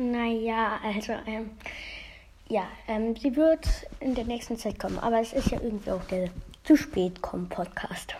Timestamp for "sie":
3.16-3.36